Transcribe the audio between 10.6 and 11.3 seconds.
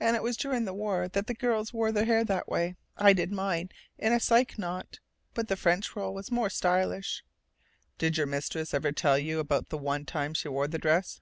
the dress?"